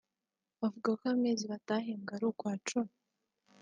[0.65, 2.93] Avuga ko amezi batahembwe ari ukwa cumi